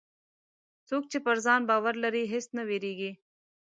څوک 0.87 1.03
چې 1.11 1.17
پر 1.25 1.37
ځان 1.45 1.61
باور 1.69 1.95
لري، 2.03 2.23
هېڅ 2.33 2.45
نه 2.57 2.63
وېرېږي. 2.69 3.11